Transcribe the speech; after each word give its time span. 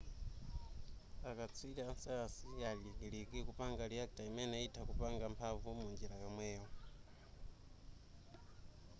a 1.23 1.31
katswiri 1.37 1.81
a 1.81 1.93
sayansi 2.01 2.47
ali 2.65 2.65
kalikiliki 2.99 3.39
kupanga 3.47 3.87
reactor 3.91 4.23
imene 4.31 4.57
itha 4.67 4.81
kupanga 4.89 5.25
mphanvu 5.33 5.67
munjira 5.77 6.15
yomweyo 6.23 6.65